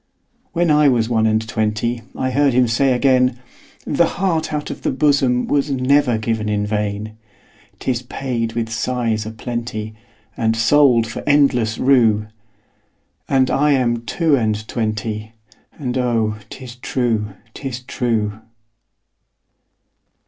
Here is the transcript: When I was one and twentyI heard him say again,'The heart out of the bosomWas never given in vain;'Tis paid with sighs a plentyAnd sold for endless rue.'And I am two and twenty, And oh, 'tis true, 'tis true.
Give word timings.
When 0.53 0.71
I 0.71 0.89
was 0.89 1.09
one 1.09 1.27
and 1.27 1.45
twentyI 1.47 2.31
heard 2.31 2.53
him 2.53 2.67
say 2.67 2.93
again,'The 2.93 4.07
heart 4.17 4.51
out 4.51 4.71
of 4.71 4.81
the 4.81 4.89
bosomWas 4.89 5.69
never 5.69 6.17
given 6.17 6.49
in 6.49 6.65
vain;'Tis 6.65 8.01
paid 8.01 8.53
with 8.53 8.71
sighs 8.71 9.27
a 9.27 9.31
plentyAnd 9.31 10.55
sold 10.55 11.05
for 11.05 11.21
endless 11.27 11.77
rue.'And 11.77 13.51
I 13.51 13.73
am 13.73 14.03
two 14.07 14.35
and 14.35 14.67
twenty, 14.67 15.33
And 15.73 15.95
oh, 15.99 16.37
'tis 16.49 16.77
true, 16.77 17.35
'tis 17.53 17.81
true. 17.81 18.39